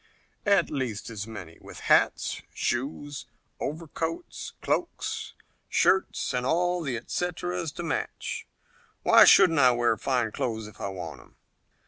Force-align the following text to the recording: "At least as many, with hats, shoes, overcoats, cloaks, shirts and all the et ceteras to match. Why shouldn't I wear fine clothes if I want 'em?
"At 0.47 0.71
least 0.71 1.11
as 1.11 1.27
many, 1.27 1.59
with 1.61 1.81
hats, 1.81 2.41
shoes, 2.55 3.27
overcoats, 3.59 4.53
cloaks, 4.59 5.33
shirts 5.69 6.33
and 6.33 6.43
all 6.43 6.81
the 6.81 6.97
et 6.97 7.11
ceteras 7.11 7.71
to 7.73 7.83
match. 7.83 8.47
Why 9.03 9.25
shouldn't 9.25 9.59
I 9.59 9.69
wear 9.73 9.95
fine 9.97 10.31
clothes 10.31 10.65
if 10.65 10.81
I 10.81 10.87
want 10.87 11.21
'em? 11.21 11.35